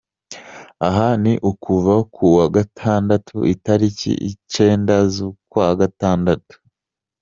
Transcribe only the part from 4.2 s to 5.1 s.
icenda